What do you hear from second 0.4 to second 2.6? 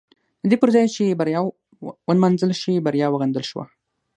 د دې پر ځای چې بریا ونمانځل